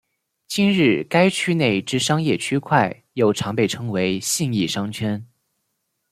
[0.47, 5.27] 今日该区内之商业区块又常被称为信义商圈。